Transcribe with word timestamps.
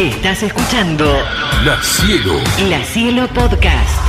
Estás 0.00 0.42
escuchando 0.42 1.04
La 1.62 1.78
Cielo. 1.82 2.32
La 2.70 2.82
Cielo 2.82 3.28
Podcast. 3.34 4.00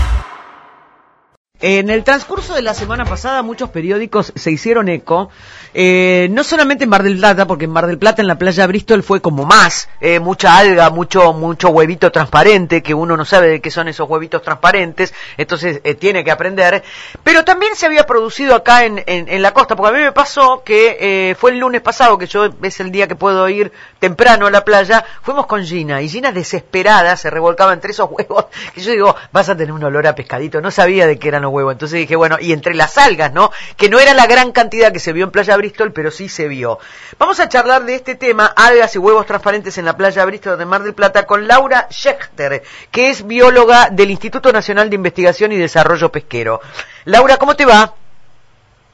En 1.59 1.91
el 1.91 2.03
transcurso 2.03 2.55
de 2.55 2.63
la 2.63 2.73
semana 2.73 3.05
pasada 3.05 3.43
muchos 3.43 3.69
periódicos 3.69 4.33
se 4.35 4.49
hicieron 4.49 4.89
eco, 4.89 5.29
eh, 5.75 6.27
no 6.31 6.43
solamente 6.43 6.85
en 6.85 6.89
Mar 6.89 7.03
del 7.03 7.17
Plata, 7.17 7.45
porque 7.45 7.65
en 7.65 7.71
Mar 7.71 7.85
del 7.85 7.99
Plata 7.99 8.21
en 8.21 8.27
la 8.27 8.39
playa 8.39 8.65
Bristol 8.65 9.03
fue 9.03 9.21
como 9.21 9.45
más, 9.45 9.87
eh, 9.99 10.19
mucha 10.19 10.57
alga, 10.57 10.89
mucho 10.89 11.33
mucho 11.33 11.69
huevito 11.69 12.11
transparente, 12.11 12.81
que 12.81 12.95
uno 12.95 13.15
no 13.15 13.25
sabe 13.25 13.49
de 13.49 13.61
qué 13.61 13.69
son 13.69 13.87
esos 13.89 14.09
huevitos 14.09 14.41
transparentes, 14.41 15.13
entonces 15.37 15.81
eh, 15.83 15.93
tiene 15.93 16.23
que 16.23 16.31
aprender, 16.31 16.81
pero 17.23 17.45
también 17.45 17.75
se 17.75 17.85
había 17.85 18.07
producido 18.07 18.55
acá 18.55 18.85
en, 18.85 19.03
en, 19.05 19.27
en 19.29 19.41
la 19.43 19.53
costa, 19.53 19.75
porque 19.75 19.95
a 19.95 19.99
mí 19.99 20.03
me 20.03 20.13
pasó 20.13 20.63
que 20.63 20.97
eh, 20.99 21.35
fue 21.35 21.51
el 21.51 21.59
lunes 21.59 21.81
pasado, 21.81 22.17
que 22.17 22.25
yo 22.25 22.49
es 22.63 22.79
el 22.79 22.91
día 22.91 23.07
que 23.07 23.15
puedo 23.15 23.47
ir 23.49 23.71
temprano 24.01 24.47
a 24.47 24.51
la 24.51 24.65
playa, 24.65 25.05
fuimos 25.21 25.45
con 25.45 25.63
Gina, 25.63 26.01
y 26.01 26.09
Gina 26.09 26.31
desesperada 26.31 27.15
se 27.15 27.29
revolcaba 27.29 27.71
entre 27.71 27.91
esos 27.91 28.09
huevos, 28.11 28.47
que 28.73 28.81
yo 28.81 28.91
digo, 28.91 29.15
vas 29.31 29.47
a 29.47 29.55
tener 29.55 29.71
un 29.71 29.83
olor 29.83 30.07
a 30.07 30.15
pescadito, 30.15 30.59
no 30.59 30.71
sabía 30.71 31.05
de 31.05 31.19
qué 31.19 31.27
eran 31.27 31.43
los 31.43 31.53
huevos. 31.53 31.71
Entonces 31.71 31.99
dije, 31.99 32.15
bueno, 32.15 32.37
y 32.41 32.51
entre 32.51 32.73
las 32.73 32.97
algas, 32.97 33.31
¿no? 33.31 33.51
Que 33.77 33.89
no 33.89 33.99
era 33.99 34.15
la 34.15 34.25
gran 34.25 34.51
cantidad 34.51 34.91
que 34.91 34.99
se 34.99 35.13
vio 35.13 35.25
en 35.25 35.31
Playa 35.31 35.55
Bristol, 35.55 35.93
pero 35.93 36.09
sí 36.09 36.29
se 36.29 36.47
vio. 36.47 36.79
Vamos 37.19 37.39
a 37.39 37.47
charlar 37.47 37.85
de 37.85 37.93
este 37.93 38.15
tema, 38.15 38.47
algas 38.47 38.95
y 38.95 38.97
huevos 38.97 39.27
transparentes 39.27 39.77
en 39.77 39.85
la 39.85 39.95
Playa 39.95 40.25
Bristol 40.25 40.57
de 40.57 40.65
Mar 40.65 40.81
del 40.81 40.95
Plata, 40.95 41.27
con 41.27 41.47
Laura 41.47 41.87
Schechter, 41.91 42.63
que 42.89 43.11
es 43.11 43.27
bióloga 43.27 43.89
del 43.91 44.09
Instituto 44.09 44.51
Nacional 44.51 44.89
de 44.89 44.95
Investigación 44.95 45.51
y 45.51 45.57
Desarrollo 45.57 46.11
Pesquero. 46.11 46.59
Laura, 47.05 47.37
¿cómo 47.37 47.55
te 47.55 47.67
va? 47.67 47.93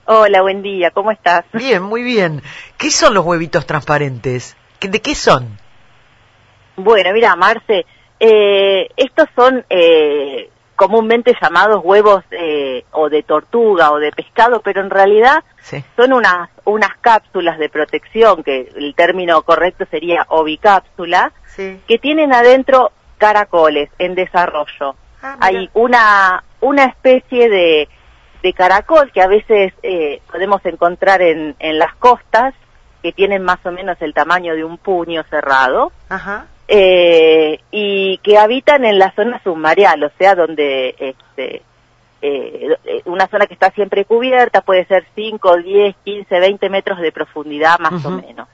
Hola, 0.06 0.42
buen 0.42 0.62
día, 0.62 0.92
¿cómo 0.92 1.12
estás? 1.12 1.46
Bien, 1.54 1.82
muy 1.82 2.04
bien. 2.04 2.44
¿Qué 2.78 2.92
son 2.92 3.14
los 3.14 3.26
huevitos 3.26 3.66
transparentes? 3.66 4.58
¿De 4.82 5.02
qué 5.02 5.16
son? 5.16 5.58
Bueno, 6.76 7.12
mira, 7.14 7.36
Marce, 7.36 7.86
eh, 8.20 8.88
estos 8.96 9.28
son 9.36 9.66
eh, 9.70 10.50
comúnmente 10.76 11.36
llamados 11.42 11.82
huevos 11.84 12.24
eh, 12.32 12.86
o 12.92 13.10
de 13.10 13.24
tortuga 13.24 13.92
o 13.92 13.98
de 13.98 14.12
pescado, 14.12 14.62
pero 14.62 14.82
en 14.82 14.90
realidad 14.92 15.44
Sí. 15.62 15.84
son 15.96 16.14
unas, 16.14 16.50
unas 16.66 16.96
cápsulas 17.02 17.58
de 17.58 17.70
protección, 17.70 18.44
que 18.44 18.72
el 18.76 18.94
término 18.96 19.42
correcto 19.42 19.86
sería 19.90 20.26
ovicápsula, 20.30 21.32
Sí. 21.48 21.80
que 21.88 21.98
tienen 21.98 22.32
adentro 22.34 22.92
caracoles 23.18 23.90
en 23.98 24.14
desarrollo. 24.14 24.96
Ah. 25.24 25.38
Hay 25.40 25.70
una, 25.74 26.44
una 26.62 26.84
especie 26.86 27.50
de, 27.50 27.90
de 28.44 28.54
caracol 28.54 29.12
que 29.12 29.22
a 29.24 29.28
veces 29.28 29.74
eh, 29.82 30.22
podemos 30.32 30.64
encontrar 30.66 31.24
en, 31.24 31.56
en 31.58 31.80
las 31.80 31.96
costas, 31.96 32.54
que 33.08 33.14
tienen 33.14 33.42
más 33.42 33.60
o 33.66 33.72
menos 33.72 33.96
el 34.02 34.14
tamaño 34.14 34.54
de 34.54 34.66
un 34.66 34.78
puño 34.78 35.24
cerrado, 35.30 35.94
Ajá. 36.10 36.48
eh, 36.68 37.58
y 37.72 38.18
que 38.18 38.38
habitan 38.38 38.84
en 38.84 39.00
la 39.00 39.14
zona 39.16 39.40
submareal, 39.46 40.04
o 40.04 40.12
sea, 40.18 40.36
donde 40.36 40.94
este, 41.00 41.62
eh, 42.22 42.76
una 43.06 43.28
zona 43.28 43.46
que 43.46 43.54
está 43.54 43.72
siempre 43.72 44.04
cubierta, 44.04 44.60
puede 44.60 44.86
ser 44.88 45.06
5, 45.16 45.56
10, 45.56 45.96
15, 46.04 46.38
20 46.38 46.70
metros 46.70 47.00
de 47.00 47.14
profundidad 47.14 47.80
más 47.80 48.04
o 48.04 48.10
menos. 48.12 48.50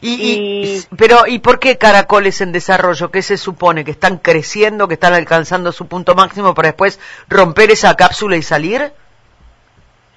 y- 0.00 0.10
Y- 0.10 0.82
pero 0.98 1.28
¿y 1.28 1.38
por 1.38 1.60
qué 1.60 1.78
caracoles 1.78 2.40
en 2.40 2.50
desarrollo? 2.50 3.12
¿Qué 3.12 3.22
se 3.22 3.36
supone? 3.36 3.84
¿Que 3.84 3.92
están 3.92 4.18
creciendo, 4.18 4.88
que 4.88 4.94
están 4.94 5.14
alcanzando 5.14 5.70
su 5.70 5.86
punto 5.86 6.16
máximo 6.16 6.52
para 6.52 6.70
después 6.70 6.98
romper 7.28 7.70
esa 7.70 7.94
cápsula 7.94 8.36
y 8.36 8.42
salir? 8.42 8.90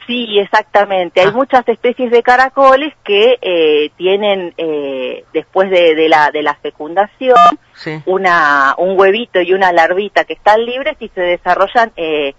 Sí, 0.07 0.37
exactamente. 0.39 1.19
Hay 1.21 1.27
Ah. 1.29 1.31
muchas 1.31 1.67
especies 1.67 2.11
de 2.11 2.21
caracoles 2.21 2.93
que 3.03 3.37
eh, 3.41 3.89
tienen, 3.97 4.53
eh, 4.57 5.23
después 5.33 5.69
de, 5.71 5.95
de 5.95 6.09
la, 6.09 6.29
de 6.31 6.43
la 6.43 6.53
fecundación, 6.55 7.35
Sí. 7.73 8.01
una, 8.05 8.75
un 8.77 8.99
huevito 8.99 9.41
y 9.41 9.53
una 9.53 9.71
larvita 9.71 10.23
que 10.25 10.33
están 10.33 10.63
libres 10.63 10.95
y 10.99 11.09
se 11.09 11.21
desarrollan 11.21 11.91
eh, 11.97 12.33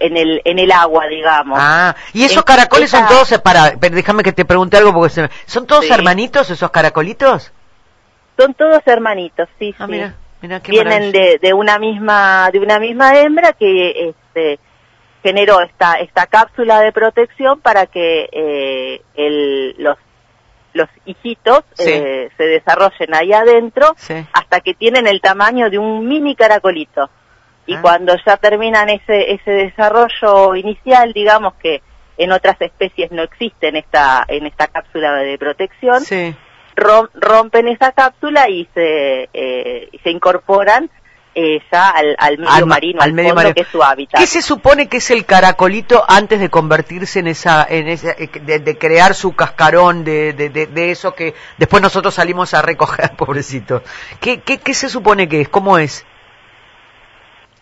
en, 0.00 0.16
el, 0.16 0.40
en 0.44 0.60
el 0.60 0.70
agua, 0.70 1.08
digamos. 1.08 1.58
Ah, 1.60 1.96
y 2.12 2.22
esos 2.24 2.36
En- 2.38 2.42
caracoles 2.44 2.88
son 2.90 3.06
todos 3.08 3.26
separados. 3.26 3.72
Déjame 3.80 4.22
que 4.22 4.32
te 4.32 4.44
pregunte 4.44 4.76
algo 4.76 4.92
porque 4.92 5.10
se 5.10 5.22
me- 5.22 5.30
¿Son 5.46 5.66
todos 5.66 5.86
Sí. 5.86 5.92
hermanitos 5.92 6.48
esos 6.50 6.70
caracolitos? 6.70 7.52
Son 8.38 8.54
todos 8.54 8.80
hermanitos, 8.86 9.48
sí, 9.58 9.74
Ah, 9.76 9.86
sí. 9.86 9.90
mira, 9.92 10.14
mira 10.40 10.60
qué 10.60 10.70
Vienen 10.70 11.10
de, 11.10 11.38
de 11.42 11.52
una 11.52 11.80
misma 11.80 12.48
de 12.52 12.60
una 12.60 12.78
misma 12.78 13.18
hembra 13.18 13.52
que 13.54 14.10
este, 14.10 14.60
generó 15.22 15.60
esta 15.60 15.94
esta 15.94 16.26
cápsula 16.26 16.80
de 16.80 16.92
protección 16.92 17.60
para 17.60 17.86
que 17.86 18.28
eh, 18.32 19.02
el, 19.14 19.74
los 19.78 19.96
los 20.74 20.88
hijitos 21.06 21.64
Sí. 21.74 21.90
eh, 21.90 22.30
se 22.36 22.44
desarrollen 22.44 23.14
ahí 23.14 23.32
adentro 23.32 23.94
Sí. 23.96 24.14
hasta 24.32 24.60
que 24.60 24.74
tienen 24.74 25.06
el 25.06 25.20
tamaño 25.20 25.70
de 25.70 25.78
un 25.78 26.06
mini 26.06 26.36
caracolito. 26.36 27.10
Y 27.66 27.74
Ah. 27.74 27.80
cuando 27.82 28.14
ya 28.24 28.36
terminan 28.36 28.88
ese 28.90 29.32
ese 29.32 29.50
desarrollo 29.50 30.54
inicial, 30.54 31.12
digamos 31.12 31.54
que 31.54 31.82
en 32.16 32.32
otras 32.32 32.60
especies 32.60 33.10
no 33.12 33.22
existen 33.22 33.76
esta 33.76 34.24
en 34.28 34.46
esta 34.46 34.66
cápsula 34.68 35.14
de 35.14 35.38
protección, 35.38 36.00
Sí. 36.02 36.34
rompen 37.14 37.68
esa 37.68 37.92
cápsula 37.92 38.48
y 38.48 38.68
se, 38.74 39.28
eh, 39.32 39.88
y 39.90 39.98
se 39.98 40.10
incorporan 40.10 40.90
ya 41.70 41.90
al, 41.90 42.16
al 42.18 42.38
medio 42.38 42.50
Al 42.52 42.66
marino, 42.66 43.00
al 43.00 43.08
al, 43.10 43.14
medio 43.14 43.28
fondo, 43.30 43.36
marino. 43.42 43.54
que 43.54 43.60
es 43.62 43.68
su 43.68 43.82
hábitat. 43.82 44.20
¿Qué 44.20 44.26
se 44.26 44.42
supone 44.42 44.88
que 44.88 44.96
es 44.98 45.10
el 45.10 45.24
caracolito 45.24 46.04
antes 46.08 46.40
de 46.40 46.48
convertirse 46.50 47.18
en 47.20 47.26
esa, 47.28 47.66
en 47.68 47.88
esa 47.88 48.10
eh, 48.12 48.28
de, 48.42 48.58
de 48.58 48.78
crear 48.78 49.14
su 49.14 49.34
cascarón 49.36 50.04
de, 50.04 50.32
de, 50.32 50.48
de, 50.50 50.66
de 50.66 50.90
eso 50.90 51.14
que 51.14 51.34
después 51.56 51.82
nosotros 51.82 52.14
salimos 52.14 52.54
a 52.54 52.62
recoger, 52.62 53.12
pobrecito? 53.16 53.82
¿Qué, 54.20 54.40
qué, 54.40 54.58
qué 54.58 54.74
se 54.74 54.88
supone 54.88 55.28
que 55.28 55.40
es? 55.42 55.48
¿Cómo 55.48 55.78
es? 55.78 56.04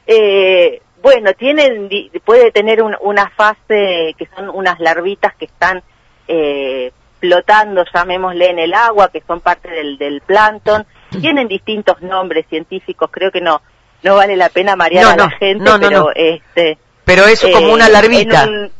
Eh, 0.06 0.80
bueno, 1.02 1.32
tienen, 1.34 1.88
puede 2.24 2.50
tener 2.52 2.82
un- 2.82 2.96
una 3.00 3.30
fase 3.30 4.14
que 4.18 4.28
son 4.34 4.48
unas 4.50 4.78
larvitas 4.80 5.34
que 5.36 5.46
están 5.46 5.82
eh, 6.28 6.92
flotando, 7.20 7.84
llamémosle, 7.94 8.50
en 8.50 8.58
el 8.58 8.74
agua, 8.74 9.10
que 9.10 9.22
son 9.26 9.40
parte 9.40 9.68
del, 9.68 9.98
del 9.98 10.20
plancton. 10.20 10.86
Tienen 11.10 11.48
distintos 11.48 12.00
nombres 12.02 12.46
científicos, 12.48 13.08
creo 13.12 13.30
que 13.30 13.40
no 13.40 13.60
no 14.02 14.14
vale 14.16 14.36
la 14.36 14.48
pena 14.50 14.76
marear 14.76 15.04
No, 15.04 15.10
a 15.10 15.16
la 15.16 15.24
no, 15.24 15.30
gente, 15.38 15.64
no, 15.64 15.78
no, 15.78 15.88
pero 15.88 16.00
no. 16.04 16.10
este 16.14 16.78
Pero 17.04 17.24
es 17.24 17.40
como 17.42 17.68
Eh, 17.68 17.72
una 17.72 17.88
larvita. 17.88 18.44
un- 18.44 18.70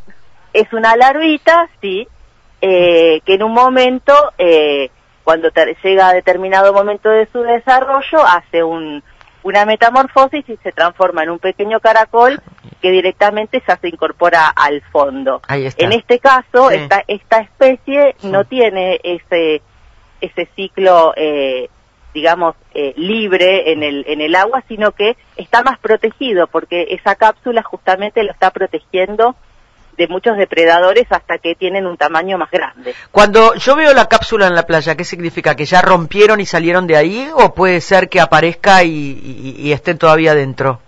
es 0.53 0.73
una 0.73 0.95
larvita, 0.97 1.69
sí, 1.81 2.07
eh, 2.61 3.21
que 3.25 3.35
en 3.35 3.43
un 3.43 3.53
momento, 3.53 4.13
eh, 4.39 4.91
cuando 5.25 5.51
llega 5.83 6.09
a 6.09 6.13
determinado 6.13 6.73
momento 6.73 7.09
de 7.11 7.27
su 7.33 7.43
desarrollo, 7.43 8.25
hace 8.27 8.63
un, 8.63 9.03
una 9.43 9.65
metamorfosis 9.65 10.49
y 10.49 10.57
se 10.63 10.73
transforma 10.73 11.23
en 11.25 11.31
un 11.31 11.39
pequeño 11.39 11.81
caracol 11.81 12.41
que 12.81 12.91
directamente 12.91 13.63
ya 13.67 13.77
se 13.79 13.89
incorpora 13.89 14.49
al 14.49 14.83
fondo. 14.93 15.41
Ahí 15.49 15.67
está. 15.67 15.85
En 15.85 15.93
este 15.93 16.19
caso, 16.21 16.71
Sí. 16.71 16.77
esta, 16.77 17.03
esta 17.07 17.39
especie 17.41 18.15
Sí. 18.19 18.29
no 18.29 18.45
tiene 18.45 19.01
ese, 19.03 19.63
ese 20.21 20.49
ciclo, 20.57 21.13
eh, 21.17 21.69
digamos, 22.17 22.55
eh, 22.73 22.95
libre 22.97 23.71
en 23.73 23.83
el, 23.83 24.05
en 24.09 24.23
el 24.23 24.35
agua, 24.35 24.65
sino 24.69 24.93
que 24.93 25.19
está 25.37 25.63
más 25.63 25.79
protegido, 25.79 26.47
porque 26.47 26.87
esa 26.91 27.15
cápsula 27.15 27.63
justamente 27.63 28.23
lo 28.25 28.33
está 28.33 28.51
protegiendo 28.51 29.37
de 29.99 30.09
muchos 30.09 30.39
depredadores 30.39 31.05
hasta 31.11 31.37
que 31.37 31.55
tienen 31.55 31.87
un 31.87 31.99
tamaño 31.99 32.39
más 32.39 32.51
grande. 32.51 32.95
Cuando 33.11 33.55
yo 33.57 33.77
veo 33.77 33.93
la 33.93 34.07
cápsula 34.09 34.47
en 34.47 34.55
la 34.55 34.65
playa, 34.65 34.95
¿qué 34.95 35.05
significa? 35.05 35.55
¿Que 35.55 35.67
ya 35.67 35.83
rompieron 35.83 36.41
y 36.41 36.47
salieron 36.47 36.87
de 36.87 36.97
ahí? 36.97 37.29
¿O 37.35 37.53
puede 37.55 37.83
ser 37.83 38.09
que 38.09 38.19
aparezca 38.21 38.83
y, 38.83 38.89
y- 38.91 39.55
y 39.59 39.73
estén 39.73 39.99
todavía 39.99 40.35
dentro? 40.35 40.81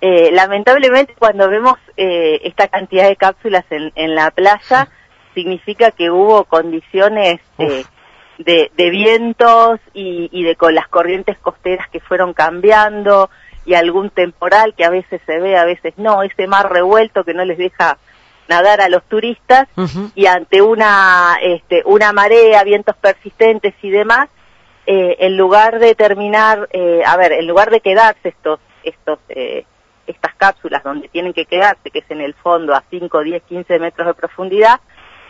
Eh, 0.00 0.30
lamentablemente 0.32 1.14
cuando 1.18 1.48
vemos 1.48 1.74
eh, 1.96 2.40
esta 2.44 2.68
cantidad 2.68 3.08
de 3.08 3.16
cápsulas 3.16 3.64
en, 3.70 3.90
en 3.96 4.14
la 4.14 4.30
playa, 4.30 4.88
significa 5.34 5.90
que 5.90 6.08
hubo 6.10 6.44
condiciones 6.44 7.40
eh, 7.58 7.84
de, 8.38 8.70
de 8.76 8.90
vientos 8.90 9.80
y, 9.94 10.28
y 10.32 10.44
de 10.44 10.56
con 10.56 10.74
las 10.74 10.88
corrientes 10.88 11.38
costeras 11.38 11.88
que 11.90 12.00
fueron 12.00 12.32
cambiando 12.32 13.30
y 13.66 13.74
algún 13.74 14.10
temporal 14.10 14.74
que 14.74 14.84
a 14.84 14.90
veces 14.90 15.20
se 15.26 15.38
ve, 15.40 15.56
a 15.56 15.64
veces 15.64 15.94
no, 15.98 16.22
ese 16.22 16.46
mar 16.46 16.72
revuelto 16.72 17.24
que 17.24 17.34
no 17.34 17.44
les 17.44 17.58
deja 17.58 17.98
nadar 18.48 18.80
a 18.80 18.88
los 18.88 19.04
turistas 19.04 19.68
y 20.14 20.24
ante 20.24 20.62
una 20.62 21.36
este, 21.42 21.82
una 21.84 22.12
marea, 22.12 22.64
vientos 22.64 22.96
persistentes 22.96 23.74
y 23.82 23.90
demás, 23.90 24.30
eh, 24.86 25.16
en 25.20 25.36
lugar 25.36 25.78
de 25.80 25.94
terminar, 25.94 26.66
eh, 26.72 27.02
a 27.04 27.16
ver, 27.18 27.32
en 27.32 27.46
lugar 27.46 27.70
de 27.70 27.80
quedarse 27.80 28.30
estos 28.30 28.58
estos 28.82 29.18
eh, 29.28 29.66
estas 30.06 30.34
cápsulas 30.36 30.82
donde 30.82 31.08
tienen 31.08 31.34
que 31.34 31.44
quedarse, 31.44 31.90
que 31.90 31.98
es 31.98 32.10
en 32.10 32.22
el 32.22 32.32
fondo 32.32 32.74
a 32.74 32.82
5, 32.88 33.22
10, 33.22 33.42
15 33.42 33.78
metros 33.78 34.06
de 34.06 34.14
profundidad, 34.14 34.80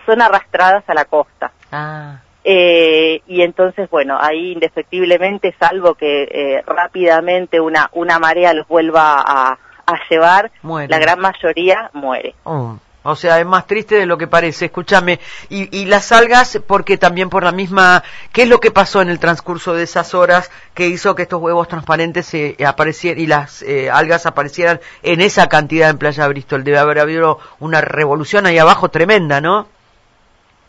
son 0.06 0.22
arrastradas 0.22 0.84
a 0.86 0.94
la 0.94 1.04
costa. 1.06 1.50
Ah, 1.72 2.20
Eh, 2.50 3.20
y 3.26 3.42
entonces, 3.42 3.90
bueno, 3.90 4.16
ahí 4.18 4.52
indefectiblemente, 4.52 5.54
salvo 5.60 5.94
que 5.94 6.22
eh, 6.22 6.62
rápidamente 6.66 7.60
una, 7.60 7.90
una 7.92 8.18
marea 8.18 8.54
los 8.54 8.66
vuelva 8.66 9.20
a, 9.20 9.58
a 9.86 9.94
llevar, 10.08 10.50
Mueren. 10.62 10.90
la 10.90 10.98
gran 10.98 11.20
mayoría 11.20 11.90
muere. 11.92 12.34
oh, 12.44 12.78
O 13.02 13.16
sea, 13.16 13.38
es 13.38 13.44
más 13.44 13.66
triste 13.66 13.96
de 13.96 14.06
lo 14.06 14.16
que 14.16 14.28
parece. 14.28 14.64
Escúchame. 14.66 15.20
Y, 15.50 15.68
y 15.78 15.84
las 15.84 16.10
algas, 16.10 16.58
porque 16.66 16.96
también 16.96 17.28
por 17.28 17.44
la 17.44 17.52
misma. 17.52 18.02
¿Qué 18.32 18.44
es 18.44 18.48
lo 18.48 18.60
que 18.60 18.70
pasó 18.70 19.02
en 19.02 19.10
el 19.10 19.18
transcurso 19.18 19.74
de 19.74 19.82
esas 19.82 20.14
horas 20.14 20.50
que 20.72 20.88
hizo 20.88 21.14
que 21.14 21.22
estos 21.24 21.42
huevos 21.42 21.68
transparentes 21.68 22.24
se 22.24 22.56
aparecieran 22.66 23.20
y 23.22 23.26
las 23.26 23.60
eh, 23.62 23.90
algas 23.90 24.24
aparecieran 24.24 24.80
en 25.02 25.20
esa 25.20 25.48
cantidad 25.50 25.90
en 25.90 25.98
Playa 25.98 26.26
Bristol? 26.28 26.64
Debe 26.64 26.78
haber 26.78 26.98
habido 26.98 27.40
una 27.60 27.82
revolución 27.82 28.46
ahí 28.46 28.56
abajo 28.56 28.88
tremenda, 28.88 29.42
¿no? 29.42 29.68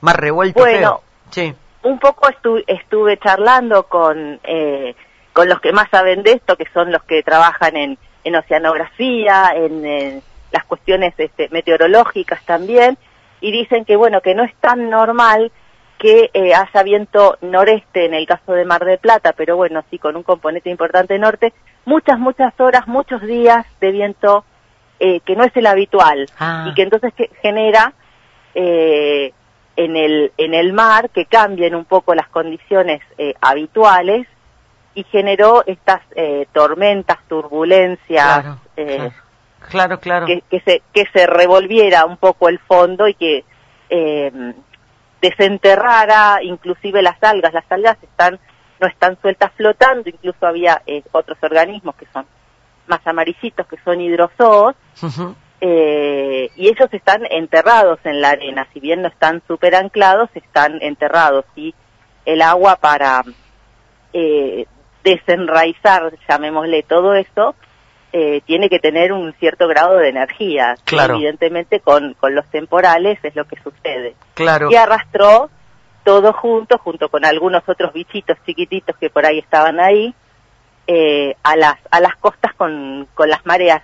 Más 0.01 0.15
revuelto. 0.17 0.59
Bueno, 0.59 0.79
feo. 0.79 1.03
sí. 1.31 1.55
Un 1.83 1.99
poco 1.99 2.27
estu- 2.29 2.63
estuve 2.67 3.17
charlando 3.17 3.83
con, 3.83 4.39
eh, 4.43 4.95
con 5.33 5.47
los 5.47 5.59
que 5.61 5.71
más 5.71 5.89
saben 5.89 6.23
de 6.23 6.33
esto, 6.33 6.55
que 6.57 6.65
son 6.73 6.91
los 6.91 7.03
que 7.03 7.23
trabajan 7.23 7.77
en, 7.77 7.97
en 8.23 8.35
oceanografía, 8.35 9.51
en, 9.55 9.85
en 9.85 10.21
las 10.51 10.65
cuestiones 10.65 11.13
este, 11.17 11.47
meteorológicas 11.51 12.43
también, 12.45 12.97
y 13.41 13.51
dicen 13.51 13.85
que 13.85 13.95
bueno, 13.95 14.21
que 14.21 14.35
no 14.35 14.43
es 14.43 14.53
tan 14.55 14.89
normal 14.89 15.51
que 15.97 16.29
eh, 16.33 16.53
haya 16.53 16.83
viento 16.83 17.37
noreste 17.41 18.05
en 18.05 18.13
el 18.13 18.25
caso 18.25 18.53
de 18.53 18.65
Mar 18.65 18.83
del 18.85 18.99
Plata, 18.99 19.33
pero 19.33 19.55
bueno, 19.57 19.83
sí 19.89 19.99
con 19.99 20.15
un 20.15 20.23
componente 20.23 20.69
importante 20.69 21.17
norte, 21.19 21.53
muchas, 21.85 22.17
muchas 22.19 22.57
horas, 22.59 22.87
muchos 22.87 23.21
días 23.21 23.65
de 23.81 23.91
viento 23.91 24.45
eh, 24.99 25.19
que 25.21 25.35
no 25.35 25.43
es 25.45 25.55
el 25.55 25.67
habitual, 25.67 26.25
Ah. 26.39 26.65
y 26.69 26.73
que 26.73 26.81
entonces 26.83 27.13
que 27.13 27.29
genera 27.41 27.93
eh, 28.55 29.33
en 29.85 29.95
el 29.95 30.33
en 30.37 30.53
el 30.53 30.73
mar 30.73 31.09
que 31.09 31.25
cambien 31.25 31.73
un 31.73 31.85
poco 31.85 32.13
las 32.13 32.27
condiciones 32.27 33.01
eh, 33.17 33.33
habituales 33.39 34.27
y 34.93 35.03
generó 35.05 35.63
estas 35.65 36.01
eh, 36.15 36.47
tormentas, 36.51 37.17
turbulencias, 37.29 38.41
Claro, 38.41 38.59
eh, 38.75 39.11
claro, 39.69 39.99
claro. 40.01 40.25
que, 40.25 40.41
que 40.49 40.59
se 40.61 40.81
que 40.93 41.05
se 41.13 41.25
revolviera 41.27 42.05
un 42.05 42.17
poco 42.17 42.49
el 42.49 42.59
fondo 42.59 43.07
y 43.07 43.13
que 43.13 43.45
eh, 43.89 44.53
desenterrara 45.21 46.39
inclusive 46.43 47.01
las 47.01 47.21
algas. 47.23 47.53
Las 47.53 47.71
algas 47.71 47.97
están 48.03 48.37
no 48.81 48.87
están 48.87 49.17
sueltas 49.21 49.51
flotando, 49.55 50.09
incluso 50.09 50.45
había 50.45 50.81
eh, 50.87 51.03
otros 51.13 51.37
organismos 51.41 51.95
que 51.95 52.07
son 52.13 52.25
más 52.87 53.05
amarillitos, 53.05 53.65
que 53.67 53.77
son 53.85 54.01
hidrozoos, 54.01 54.75
Ujú. 55.03 55.35
Eh, 55.61 56.49
y 56.55 56.67
ellos 56.67 56.87
están 56.91 57.23
enterrados 57.29 57.99
en 58.05 58.21
la 58.21 58.29
arena, 58.29 58.67
si 58.73 58.79
bien 58.79 59.01
no 59.01 59.09
están 59.09 59.41
súper 59.47 59.75
anclados, 59.75 60.29
están 60.33 60.81
enterrados 60.81 61.45
y 61.55 61.73
el 62.25 62.41
agua 62.41 62.77
para 62.77 63.23
eh, 64.13 64.65
desenraizar, 65.03 66.13
llamémosle 66.27 66.83
todo 66.83 67.13
esto, 67.13 67.55
eh, 68.13 68.41
tiene 68.45 68.69
que 68.69 68.79
tener 68.79 69.11
un 69.11 69.33
cierto 69.33 69.67
grado 69.67 69.97
de 69.97 70.09
energía. 70.09 70.75
Claro. 70.85 71.15
Evidentemente 71.15 71.79
con, 71.79 72.13
con 72.15 72.35
los 72.35 72.47
temporales 72.49 73.19
es 73.23 73.35
lo 73.35 73.45
que 73.45 73.57
sucede. 73.61 74.15
Claro. 74.35 74.71
Y 74.71 74.75
arrastró 74.75 75.49
todo 76.03 76.33
junto, 76.33 76.77
junto 76.77 77.09
con 77.09 77.25
algunos 77.25 77.67
otros 77.67 77.93
bichitos 77.93 78.37
chiquititos 78.45 78.95
que 78.97 79.09
por 79.09 79.25
ahí 79.25 79.39
estaban 79.39 79.79
ahí, 79.79 80.13
eh, 80.87 81.35
a 81.43 81.55
las 81.55 81.75
a 81.91 81.99
las 81.99 82.15
costas 82.15 82.53
con, 82.55 83.07
con 83.13 83.29
las 83.29 83.45
mareas 83.45 83.83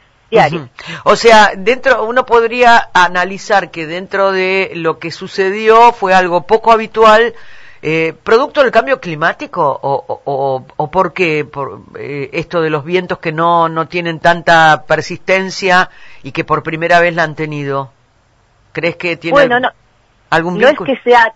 O 1.03 1.15
sea, 1.15 1.51
dentro 1.55 2.05
uno 2.05 2.25
podría 2.25 2.89
analizar 2.93 3.71
que 3.71 3.85
dentro 3.85 4.31
de 4.31 4.71
lo 4.75 4.99
que 4.99 5.11
sucedió 5.11 5.91
fue 5.93 6.13
algo 6.13 6.41
poco 6.45 6.71
habitual, 6.71 7.33
eh, 7.81 8.13
producto 8.23 8.61
del 8.61 8.71
cambio 8.71 8.99
climático 8.99 9.61
o, 9.61 10.21
o, 10.25 10.65
o, 10.75 10.91
por 10.91 11.13
qué 11.13 11.45
por 11.45 11.81
eh, 11.99 12.31
esto 12.33 12.61
de 12.61 12.71
los 12.71 12.83
vientos 12.83 13.19
que 13.19 13.31
no 13.31 13.69
no 13.69 13.87
tienen 13.87 14.19
tanta 14.19 14.85
persistencia 14.87 15.91
y 16.23 16.31
que 16.31 16.43
por 16.43 16.63
primera 16.63 16.99
vez 16.99 17.13
la 17.13 17.23
han 17.23 17.35
tenido. 17.35 17.91
¿Crees 18.71 18.95
que 18.95 19.17
tiene 19.17 19.33
Bueno, 19.33 19.59
no, 19.59 19.69
algún 20.31 20.57
no 20.59 20.67
es 20.67 20.77
que 20.79 20.97
sea 21.03 21.33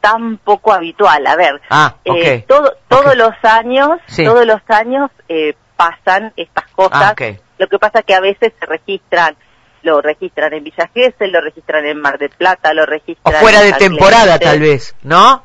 tan 0.00 0.38
poco 0.38 0.72
habitual. 0.72 1.26
A 1.26 1.36
ver, 1.36 1.60
Ah, 1.68 1.96
eh, 2.04 2.44
todo, 2.46 2.76
todos 2.86 3.16
los 3.16 3.32
años, 3.42 3.90
Sí. 4.06 4.24
todos 4.24 4.46
los 4.46 4.60
años 4.68 5.10
eh, 5.28 5.54
pasan 5.76 6.32
estas 6.36 6.66
cosas. 6.68 7.02
Ah. 7.02 7.14
Lo 7.58 7.66
que 7.68 7.78
pasa 7.78 8.00
es 8.00 8.04
que 8.04 8.14
a 8.14 8.20
veces 8.20 8.52
se 8.58 8.66
registran, 8.66 9.36
lo 9.82 10.00
registran 10.00 10.52
en 10.54 10.64
Villa 10.64 10.90
Gesell, 10.94 11.32
lo 11.32 11.40
registran 11.40 11.84
en 11.86 12.00
Mar 12.00 12.18
del 12.18 12.30
Plata, 12.30 12.72
lo 12.72 12.82
O 12.82 12.86
registran 12.86 13.40
fuera 13.40 13.62
en 13.64 13.72
de 13.72 13.78
temporada 13.78 14.38
Clemente. 14.38 14.44
tal 14.44 14.60
vez, 14.60 14.94
¿no? 15.02 15.44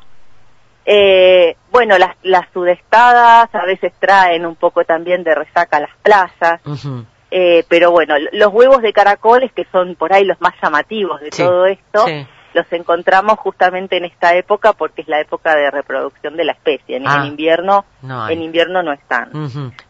Eh, 0.86 1.56
bueno, 1.70 1.96
las, 1.98 2.14
las 2.22 2.46
sudestadas 2.52 3.48
a 3.54 3.64
veces 3.64 3.92
traen 3.98 4.44
un 4.44 4.54
poco 4.56 4.84
también 4.84 5.24
de 5.24 5.34
resaca 5.34 5.78
a 5.78 5.80
las 5.80 5.96
playas. 6.02 6.60
Ujú. 6.64 7.06
Eh, 7.30 7.64
pero 7.68 7.90
bueno, 7.90 8.14
los 8.32 8.52
huevos 8.52 8.80
de 8.82 8.92
caracoles, 8.92 9.50
que 9.52 9.66
son 9.72 9.96
por 9.96 10.12
ahí 10.12 10.24
los 10.24 10.40
más 10.40 10.54
llamativos 10.62 11.20
de 11.20 11.32
Sí, 11.32 11.42
todo 11.42 11.66
esto, 11.66 12.06
sí. 12.06 12.26
Los 12.54 12.72
encontramos 12.72 13.38
justamente 13.40 13.96
en 13.96 14.04
esta 14.04 14.34
época 14.34 14.72
porque 14.72 15.02
es 15.02 15.08
la 15.08 15.20
época 15.20 15.54
de 15.54 15.70
reproducción 15.70 16.36
de 16.36 16.44
la 16.44 16.52
especie. 16.52 16.96
En, 16.96 17.06
Ah, 17.06 17.16
en 17.20 17.26
invierno, 17.26 17.84
no 18.02 18.28
en 18.28 18.42
invierno 18.42 18.82
no 18.82 18.92
están. 18.92 19.30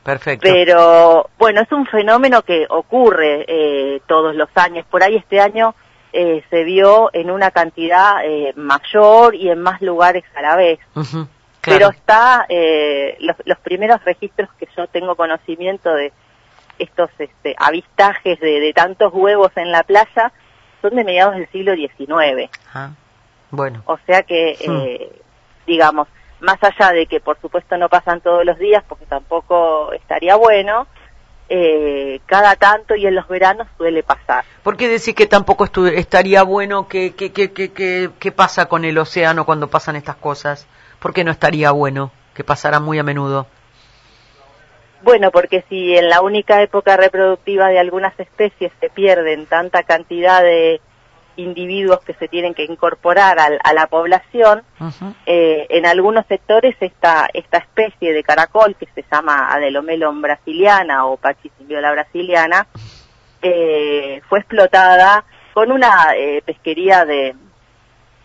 Perfecto. 0.03 0.49
Pero 0.51 1.31
bueno, 1.39 1.61
es 1.61 1.71
un 1.71 1.87
fenómeno 1.87 2.43
que 2.43 2.67
ocurre 2.69 3.45
eh, 3.47 4.01
todos 4.07 4.35
los 4.35 4.49
años. 4.55 4.87
Por 4.91 5.03
ahí 5.03 5.17
este 5.17 5.41
año 5.41 5.75
eh, 6.13 6.43
se 6.49 6.65
vio 6.65 7.11
en 7.13 7.31
una 7.31 7.51
cantidad 7.51 8.25
eh, 8.25 8.53
mayor 8.57 9.35
y 9.35 9.51
en 9.51 9.61
más 9.61 9.83
lugares 9.83 10.25
a 10.35 10.43
la 10.43 10.57
vez. 10.57 10.79
Pero 10.95 11.19
claro. 11.61 11.91
está 11.91 12.47
eh, 12.49 13.17
los, 13.21 13.37
los 13.45 13.59
primeros 13.59 14.03
registros 14.05 14.49
que 14.59 14.69
yo 14.77 14.87
tengo 14.87 15.17
conocimiento 15.17 15.95
de 15.95 16.13
estos 16.79 17.11
este, 17.19 17.55
avistajes 17.59 18.41
de, 18.41 18.61
de 18.61 18.73
tantos 18.73 19.13
huevos 19.13 19.53
en 19.57 19.71
la 19.71 19.83
playa 19.83 20.33
son 20.89 20.97
de 20.97 21.05
mediados 21.05 21.35
del 21.37 21.49
siglo 21.51 21.75
XIX. 21.75 22.51
Ah, 22.75 22.91
bueno. 23.51 23.83
O 23.87 23.99
sea 24.07 24.23
que, 24.23 24.57
Hmm. 24.67 24.71
eh, 24.83 25.13
digamos, 25.67 26.09
más 26.41 26.59
allá 26.63 26.93
de 26.93 27.07
que 27.07 27.21
por 27.21 27.41
supuesto 27.41 27.77
no 27.79 27.89
pasan 27.89 28.21
todos 28.21 28.45
los 28.45 28.59
días, 28.59 28.85
porque 28.89 29.07
tampoco 29.07 29.93
estaría 29.95 30.37
bueno, 30.37 30.87
eh, 31.49 32.21
cada 32.27 32.57
tanto 32.57 32.95
y 32.97 33.07
en 33.07 33.15
los 33.15 33.27
veranos 33.29 33.67
suele 33.77 34.03
pasar. 34.03 34.45
¿Por 34.63 34.77
qué 34.77 34.89
decir 34.89 35.15
que 35.15 35.27
tampoco 35.27 35.65
estu- 35.67 35.93
estaría 35.95 36.43
bueno 36.43 36.89
que, 36.89 37.15
que, 37.15 37.33
que, 37.33 37.53
que, 37.53 37.73
que- 37.73 38.11
que 38.19 38.33
pasa 38.33 38.67
con 38.67 38.85
el 38.85 38.97
océano 38.99 39.45
cuando 39.47 39.69
pasan 39.69 39.97
estas 39.97 40.17
cosas? 40.17 40.67
¿Por 41.01 41.13
qué 41.15 41.23
no 41.25 41.31
estaría 41.31 41.71
bueno 41.71 42.11
que 42.35 42.45
pasara 42.45 42.81
muy 42.81 42.99
a 42.99 43.03
menudo? 43.03 43.47
Bueno, 45.05 45.31
porque 45.31 45.65
si 45.69 45.97
en 45.97 46.09
la 46.09 46.23
única 46.23 46.63
época 46.63 46.97
reproductiva 46.97 47.69
de 47.69 47.79
algunas 47.79 48.19
especies 48.19 48.73
se 48.81 48.89
pierden 48.89 49.45
tanta 49.47 49.83
cantidad 49.83 50.43
de 50.43 50.81
individuos 51.37 52.01
que 52.05 52.15
se 52.15 52.27
tienen 52.29 52.55
que 52.55 52.65
incorporar 52.65 53.39
al- 53.39 53.61
a, 53.63 53.73
la 53.75 53.87
población, 53.89 54.63
eh, 55.27 55.67
en 55.69 55.85
algunos 55.85 56.25
sectores 56.27 56.75
esta, 56.81 57.29
esta 57.35 57.59
especie 57.59 58.13
de 58.15 58.23
caracol 58.23 58.77
que 58.77 58.87
se 58.95 59.05
llama 59.13 59.49
Adelomelon 59.53 60.23
brasiliana 60.23 61.05
o 61.07 61.17
Pachisimbiola 61.19 61.93
brasiliana, 61.93 62.67
eh, 63.43 64.23
fue 64.29 64.39
explotada 64.39 65.25
con 65.53 65.71
una 65.71 66.15
eh, 66.17 66.41
pesquería 66.47 67.05
de 67.05 67.35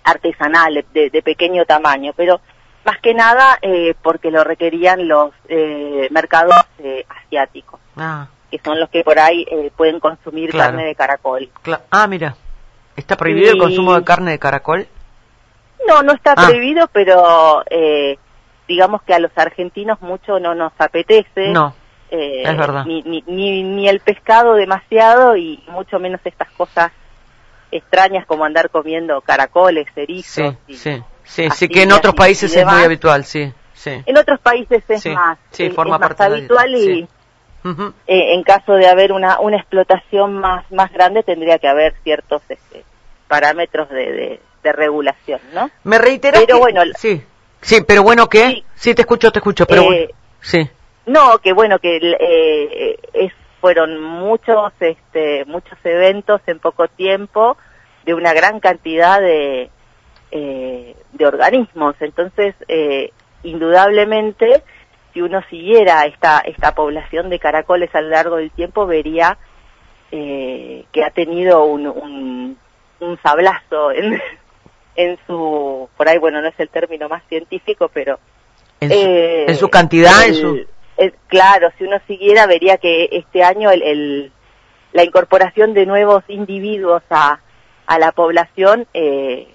artesanal 0.03 0.85
de, 0.93 1.09
de 1.09 1.21
pequeño 1.21 1.65
tamaño, 1.65 2.13
pero 2.15 2.39
más 2.85 2.97
que 2.99 3.13
nada 3.13 3.59
eh, 3.61 3.93
porque 4.01 4.31
lo 4.31 4.43
requerían 4.43 5.07
los 5.07 5.31
eh, 5.47 6.07
mercados 6.11 6.55
eh, 6.79 7.05
asiáticos, 7.09 7.79
Ah, 7.97 8.27
que 8.49 8.59
son 8.63 8.79
los 8.79 8.89
que 8.89 9.03
por 9.03 9.19
ahí 9.19 9.45
eh, 9.51 9.71
pueden 9.75 9.99
consumir 9.99 10.49
Claro. 10.51 10.71
carne 10.71 10.85
de 10.85 10.95
caracol. 10.95 11.49
cla- 11.63 11.81
ah, 11.91 12.07
mira. 12.07 12.35
¿Está 12.95 13.15
prohibido 13.15 13.51
el 13.53 13.57
consumo 13.59 13.93
de 13.95 14.03
carne 14.03 14.31
de 14.31 14.39
caracol? 14.39 14.87
No, 15.87 16.01
no 16.03 16.13
está 16.13 16.33
Ah. 16.35 16.47
prohibido, 16.47 16.87
pero 16.91 17.63
eh, 17.69 18.17
digamos 18.67 19.01
que 19.03 19.13
a 19.13 19.19
los 19.19 19.31
argentinos 19.37 20.01
mucho 20.01 20.39
no 20.39 20.53
nos 20.55 20.73
apetece. 20.77 21.49
No. 21.51 21.73
eh, 22.11 22.43
es 22.43 22.57
verdad. 22.57 22.85
Ni, 22.85 23.01
ni, 23.03 23.23
ni, 23.27 23.63
ni 23.63 23.87
el 23.87 23.99
pescado 23.99 24.55
demasiado 24.55 25.37
y 25.37 25.63
mucho 25.69 25.99
menos 25.99 26.19
estas 26.23 26.49
cosas 26.51 26.91
extrañas 27.71 28.25
como 28.25 28.45
andar 28.45 28.69
comiendo 28.71 29.21
caracoles, 29.21 29.87
Sí, 29.93 30.01
erizos. 30.01 30.55
y- 30.67 30.75
sí, 30.75 31.03
sí, 31.29 31.45
así 31.45 31.67
sí, 31.67 31.69
que 31.69 31.83
en 31.83 31.91
otros 31.91 32.15
países 32.15 32.55
es 32.55 32.65
muy 32.65 32.83
habitual, 32.83 33.23
sí, 33.25 33.51
sí. 33.73 34.01
En 34.05 34.17
otros 34.17 34.39
países 34.39 34.83
es 34.87 35.01
Sí, 35.01 35.09
más, 35.09 35.37
sí, 35.51 35.65
es- 35.67 35.73
forma 35.75 35.95
es 35.95 35.99
más 36.01 36.17
de 36.17 36.23
habitual 36.25 36.75
y 36.75 37.07
eh, 38.07 38.33
en 38.33 38.43
caso 38.43 38.73
de 38.73 38.87
haber 38.87 39.11
una, 39.11 39.39
una 39.39 39.57
explotación 39.57 40.33
más, 40.39 40.69
más 40.71 40.91
grande 40.91 41.23
tendría 41.23 41.59
que 41.59 41.67
haber 41.67 41.93
ciertos 42.03 42.41
este, 42.49 42.83
parámetros 43.27 43.89
de, 43.89 44.11
de, 44.11 44.39
de 44.63 44.71
regulación, 44.73 45.39
¿no? 45.53 45.69
¿Me 45.83 45.97
reiteras 45.99 46.41
Pero 46.41 46.55
que- 46.55 46.59
bueno, 46.61 46.81
Sí, 46.97 47.21
sí, 47.61 47.81
pero 47.87 48.01
bueno, 48.03 48.27
¿qué? 48.27 48.47
Sí. 48.47 48.65
Sí, 48.75 48.95
te 48.95 49.01
escucho, 49.01 49.31
te 49.31 49.39
escucho, 49.39 49.65
pero 49.65 49.81
Eh, 49.83 49.85
bueno. 49.85 50.07
Sí, 50.41 50.69
No, 51.05 51.37
que 51.39 51.51
bueno, 51.53 51.79
que 51.79 51.97
eh, 51.97 52.97
es, 53.13 53.33
fueron 53.59 53.99
muchos, 54.01 54.71
este, 54.79 55.43
muchos 55.45 55.77
eventos 55.83 56.39
en 56.47 56.59
poco 56.59 56.87
tiempo 56.87 57.57
de 58.05 58.13
una 58.13 58.31
gran 58.31 58.59
cantidad 58.61 59.19
de, 59.19 59.69
eh, 60.31 60.95
de 61.13 61.25
organismos. 61.25 61.95
Entonces, 61.99 62.55
eh, 62.67 63.11
indudablemente, 63.43 64.63
si 65.13 65.21
uno 65.21 65.41
siguiera 65.49 66.05
esta, 66.05 66.39
esta 66.39 66.73
población 66.75 67.29
de 67.29 67.39
caracoles 67.39 67.93
a 67.95 68.01
lo 68.01 68.09
largo 68.09 68.35
del 68.37 68.51
tiempo, 68.51 68.85
vería 68.85 69.37
eh, 70.11 70.85
que 70.91 71.03
ha 71.03 71.09
tenido 71.11 71.63
un, 71.65 71.87
un, 71.87 72.57
un 72.99 73.17
sablazo 73.21 73.91
en, 73.91 74.19
en 74.95 75.17
su, 75.27 75.89
por 75.97 76.09
ahí, 76.09 76.17
bueno, 76.17 76.41
no 76.41 76.47
es 76.47 76.59
el 76.59 76.69
término 76.69 77.07
más 77.09 77.23
científico, 77.29 77.89
pero... 77.93 78.19
En 78.81 78.89
su, 78.89 78.95
eh, 78.95 79.45
en 79.49 79.55
su 79.57 79.69
cantidad, 79.69 80.25
en 80.25 80.35
su... 80.35 80.65
el- 80.97 81.13
claro, 81.27 81.69
si 81.77 81.83
uno 81.83 81.97
siguiera 82.07 82.45
vería 82.47 82.77
que 82.77 83.09
este 83.11 83.43
año 83.43 83.69
el, 83.71 83.81
el- 83.83 84.31
la 84.93 85.03
incorporación 85.03 85.73
de 85.73 85.85
nuevos 85.85 86.23
individuos 86.29 87.03
a, 87.09 87.39
a 87.85 87.99
la 87.99 88.11
población 88.13 88.87
eh, 88.93 89.47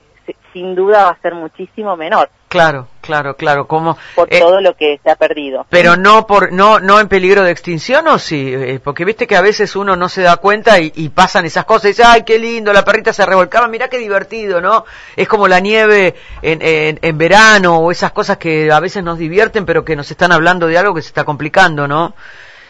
sin 0.54 0.74
duda 0.74 1.04
va 1.04 1.10
a 1.10 1.20
ser 1.20 1.34
muchísimo 1.34 1.94
menor 1.96 2.30
Claro, 2.48 2.86
claro, 3.00 3.34
claro. 3.34 3.66
Como, 3.66 3.98
por 4.14 4.32
eh, 4.32 4.38
todo 4.38 4.60
lo 4.60 4.76
que 4.76 5.00
se 5.02 5.10
ha 5.10 5.16
perdido. 5.16 5.66
Pero 5.70 5.96
no 5.96 6.24
por 6.24 6.52
no 6.52 6.78
no 6.78 7.00
en 7.00 7.08
peligro 7.08 7.42
de 7.42 7.50
extinción 7.50 8.06
o 8.06 8.16
sí, 8.16 8.54
Eh, 8.54 8.78
porque 8.78 9.04
viste 9.04 9.26
que 9.26 9.34
a 9.34 9.40
veces 9.40 9.74
uno 9.74 9.96
no 9.96 10.08
se 10.08 10.22
da 10.22 10.36
cuenta 10.36 10.78
y, 10.78 10.92
y 10.94 11.08
pasan 11.08 11.46
esas 11.46 11.64
cosas 11.64 11.86
y 11.86 11.88
dice, 11.88 12.04
ay, 12.06 12.22
qué 12.22 12.38
lindo, 12.38 12.72
la 12.72 12.84
perrita 12.84 13.12
se 13.12 13.26
revolcaba, 13.26 13.66
mirá 13.66 13.88
qué 13.88 13.98
divertido, 13.98 14.60
¿no? 14.60 14.84
Es 15.16 15.26
como 15.26 15.48
la 15.48 15.58
nieve 15.58 16.14
en, 16.42 16.62
en, 16.62 17.00
en 17.02 17.18
verano 17.18 17.78
o 17.78 17.90
esas 17.90 18.12
cosas 18.12 18.38
que 18.38 18.70
a 18.70 18.78
veces 18.78 19.02
nos 19.02 19.18
divierten 19.18 19.66
pero 19.66 19.84
que 19.84 19.96
nos 19.96 20.08
están 20.12 20.30
hablando 20.30 20.68
de 20.68 20.78
algo 20.78 20.94
que 20.94 21.02
se 21.02 21.08
está 21.08 21.24
complicando, 21.24 21.88
¿no? 21.88 22.14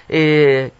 Eh, 0.08 0.70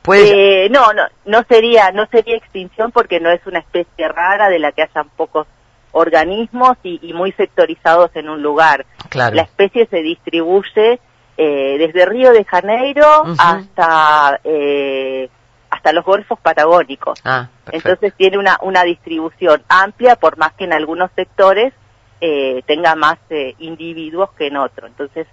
puede, 0.00 0.66
Eh, 0.66 0.68
no, 0.70 0.92
no, 0.92 1.02
no 1.24 1.42
sería, 1.48 1.90
no 1.90 2.06
sería 2.06 2.36
extinción 2.36 2.92
porque 2.92 3.18
no 3.18 3.32
es 3.32 3.44
una 3.48 3.58
especie 3.58 4.06
rara 4.06 4.48
de 4.48 4.60
la 4.60 4.70
que 4.70 4.82
hayan 4.82 5.08
pocos 5.16 5.48
organismos 5.92 6.76
y, 6.82 6.98
y 7.02 7.12
muy 7.12 7.32
sectorizados 7.32 8.10
en 8.14 8.28
un 8.28 8.42
lugar. 8.42 8.86
claro. 9.08 9.36
La 9.36 9.42
especie 9.42 9.86
se 9.86 10.02
distribuye 10.02 11.00
eh, 11.36 11.76
desde 11.78 12.06
Río 12.06 12.32
de 12.32 12.44
Janeiro 12.44 13.06
hasta 13.38 14.40
eh, 14.44 15.28
hasta 15.70 15.92
los 15.92 16.04
golfos 16.04 16.38
patagónicos. 16.38 17.18
Ah. 17.24 17.48
Entonces 17.70 18.12
tiene 18.14 18.36
una, 18.36 18.58
una 18.60 18.84
distribución 18.84 19.62
amplia, 19.68 20.16
por 20.16 20.36
más 20.36 20.52
que 20.52 20.64
en 20.64 20.74
algunos 20.74 21.10
sectores 21.16 21.72
eh, 22.20 22.62
tenga 22.66 22.94
más 22.94 23.18
eh, 23.30 23.54
individuos 23.58 24.30
que 24.32 24.48
en 24.48 24.58
otros. 24.58 24.90
Entonces, 24.90 25.26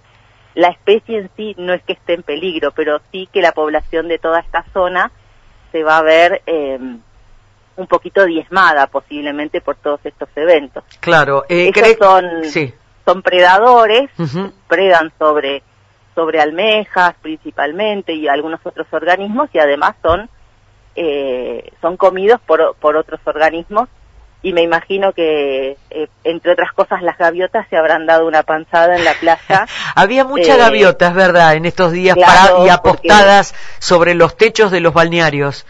la 0.54 0.68
especie 0.68 1.18
en 1.18 1.30
sí 1.36 1.54
no 1.58 1.74
es 1.74 1.82
que 1.82 1.92
esté 1.92 2.14
en 2.14 2.22
peligro, 2.22 2.72
pero 2.72 3.00
sí 3.12 3.28
que 3.32 3.42
la 3.42 3.52
población 3.52 4.08
de 4.08 4.18
toda 4.18 4.40
esta 4.40 4.64
zona 4.72 5.12
se 5.72 5.84
va 5.84 5.98
a 5.98 6.02
ver 6.02 6.42
eh, 6.46 6.78
un 7.76 7.86
poquito 7.86 8.24
diezmada 8.24 8.86
posiblemente 8.88 9.60
por 9.60 9.76
todos 9.76 10.00
estos 10.04 10.28
eventos. 10.36 10.84
claro, 11.00 11.44
eh, 11.48 11.70
cree- 11.72 11.96
son, 11.98 12.44
sí. 12.44 12.74
son 13.04 13.22
predadores, 13.22 14.10
predan 14.68 15.12
sobre 15.18 15.62
sobre 16.14 16.40
almejas 16.40 17.14
principalmente 17.22 18.12
y 18.12 18.26
algunos 18.28 18.60
otros 18.64 18.86
organismos 18.92 19.48
y 19.52 19.58
además 19.58 19.94
son 20.02 20.28
eh, 20.96 21.70
son 21.80 21.96
comidos 21.96 22.40
por, 22.44 22.74
por 22.76 22.96
otros 22.96 23.20
organismos 23.24 23.88
y 24.42 24.52
me 24.52 24.62
imagino 24.62 25.12
que 25.12 25.76
eh, 25.90 26.08
entre 26.24 26.52
otras 26.52 26.72
cosas 26.72 27.02
las 27.02 27.16
gaviotas 27.16 27.66
se 27.70 27.76
habrán 27.76 28.06
dado 28.06 28.26
una 28.26 28.42
panzada 28.42 28.96
en 28.96 29.04
la 29.04 29.12
playa 29.14 29.66
Había 29.94 30.24
muchas 30.24 30.56
Eh, 30.56 30.58
gaviotas, 30.58 31.14
¿verdad? 31.14 31.54
En 31.54 31.64
estos 31.66 31.92
días 31.92 32.16
claro, 32.16 32.32
paradas 32.32 32.50
y 32.50 32.54
porque- 32.54 32.70
apostadas 33.12 33.54
sobre 33.78 34.14
los 34.14 34.36
techos 34.36 34.70
de 34.70 34.80
los 34.80 34.92
balnearios. 34.92 35.64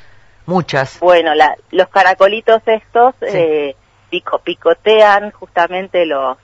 Muchas. 0.50 0.98
bueno 1.00 1.34
la, 1.34 1.56
los 1.70 1.88
caracolitos 1.88 2.60
estos 2.66 3.14
Sí. 3.20 3.26
eh, 3.28 3.76
pico, 4.10 4.38
picotean 4.40 5.30
justamente 5.30 6.04
los 6.04 6.36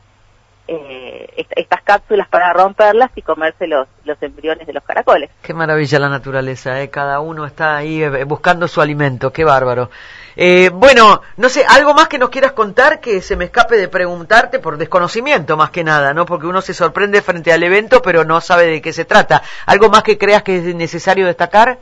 eh, 0.69 1.29
est- 1.37 1.53
estas 1.55 1.81
cápsulas 1.83 2.27
para 2.29 2.53
romperlas 2.53 3.11
y 3.15 3.23
comerse 3.23 3.69
los, 3.69 3.87
los 4.05 4.21
embriones 4.21 4.67
de 4.67 4.73
los 4.73 4.83
caracoles 4.83 5.31
Qué 5.43 5.55
maravilla 5.55 6.01
la 6.01 6.09
naturaleza, 6.09 6.81
¿eh? 6.83 6.91
Cada 6.91 7.21
uno 7.21 7.47
está 7.47 7.77
ahí 7.77 8.03
eh, 8.03 8.25
buscando 8.25 8.67
su 8.67 8.81
alimento, 8.81 9.33
qué 9.33 9.45
bárbaro. 9.45 9.91
Eh, 10.35 10.71
bueno, 10.73 11.23
no 11.37 11.49
sé, 11.49 11.65
algo 11.69 11.95
más 11.95 12.09
que 12.09 12.19
nos 12.19 12.31
quieras 12.31 12.51
contar 12.53 12.99
que 13.01 13.21
se 13.21 13.37
me 13.37 13.45
escape 13.45 13.77
de 13.77 13.87
preguntarte 13.89 14.59
por 14.59 14.77
desconocimiento 14.77 15.57
más 15.57 15.71
que 15.71 15.85
nada, 15.85 16.13
¿no? 16.15 16.27
Porque 16.27 16.47
uno 16.49 16.61
se 16.61 16.75
sorprende 16.75 17.23
frente 17.23 17.53
al 17.53 17.63
evento 17.63 18.03
pero 18.03 18.25
no 18.25 18.41
sabe 18.41 18.67
de 18.67 18.83
qué 18.83 18.93
se 18.93 19.05
trata. 19.05 19.43
¿Algo 19.67 19.89
más 19.89 20.03
que 20.03 20.19
creas 20.19 20.43
que 20.43 20.57
es 20.57 20.75
necesario 20.75 21.27
destacar? 21.27 21.79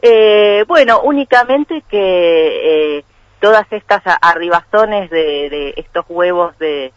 Eh, 0.00 0.64
bueno, 0.68 1.00
únicamente 1.00 1.82
que 1.88 2.98
eh, 2.98 3.04
todas 3.40 3.66
estas 3.72 4.02
arribazones 4.20 5.10
de, 5.10 5.50
de 5.50 5.74
estos 5.76 6.04
huevos 6.08 6.56
de, 6.58 6.92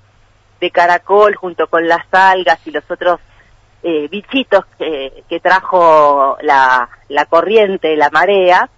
de 0.60 0.72
caracol 0.72 1.36
junto 1.36 1.68
con 1.68 1.88
las 1.88 2.06
algas 2.12 2.60
y 2.66 2.72
los 2.72 2.90
otros 2.90 3.20
eh, 3.84 4.08
bichitos 4.10 4.66
que, 4.78 5.24
que 5.28 5.40
trajo 5.40 6.38
la, 6.42 6.90
la 7.10 7.26
corriente, 7.26 7.96
la 7.96 8.12
marea, 8.12 8.70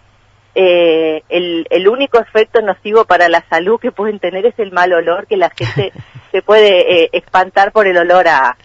eh, 0.55 1.23
el, 1.29 1.67
el 1.69 1.87
único 1.87 2.19
efecto 2.19 2.61
nocivo 2.61 3.05
para 3.05 3.27
la 3.27 3.43
salud 3.49 3.79
que 3.79 3.91
pueden 3.91 4.19
tener 4.19 4.45
es 4.45 4.57
el 4.59 4.71
mal 4.71 4.93
olor 4.93 5.25
que 5.27 5.35
la 5.35 5.49
gente 5.49 5.91
se 6.31 6.41
puede 6.41 7.03
eh, 7.03 7.09
espantar 7.11 7.71
por 7.71 7.87
el 7.87 7.97
olor 7.97 8.27
a, 8.27 8.55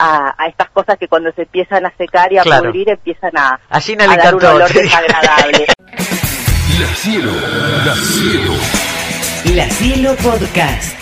a, 0.00 0.34
a 0.36 0.46
estas 0.48 0.70
cosas 0.70 0.96
que 0.98 1.06
cuando 1.08 1.30
se 1.32 1.42
empiezan 1.42 1.84
a 1.86 1.92
secar 1.96 2.32
y 2.32 2.38
a 2.38 2.42
Claro. 2.42 2.64
pudrir 2.66 2.88
empiezan 2.88 3.36
a, 3.36 3.60
A 3.68 3.80
dar 4.16 4.34
un 4.34 4.44
olor 4.44 4.72
desagradable. 4.72 5.66
La 6.80 6.86
cielo, 6.94 7.30
la 7.84 7.94
cielo. 7.94 8.52
La 9.54 9.68
Cielo 9.68 10.14
Podcast. 10.16 10.96